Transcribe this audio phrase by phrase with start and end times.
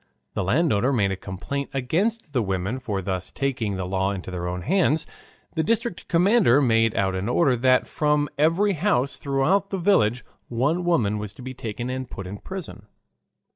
[0.33, 4.47] The landowner made a complaint against the women for thus taking the law into their
[4.47, 5.05] own hands.
[5.53, 10.85] The district commander made out an order that from every house throughout the village one
[10.85, 12.87] woman was to be taken and put in prison.